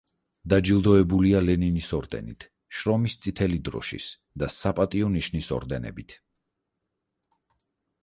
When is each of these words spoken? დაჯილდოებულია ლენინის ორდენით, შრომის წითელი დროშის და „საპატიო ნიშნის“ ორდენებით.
დაჯილდოებულია 0.51 1.41
ლენინის 1.43 1.89
ორდენით, 1.97 2.47
შრომის 2.79 3.19
წითელი 3.27 3.61
დროშის 3.69 4.11
და 4.45 4.53
„საპატიო 4.59 5.15
ნიშნის“ 5.21 5.55
ორდენებით. 5.61 6.21